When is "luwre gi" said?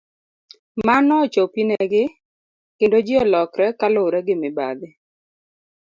3.93-4.35